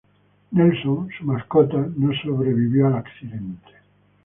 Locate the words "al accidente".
2.87-3.69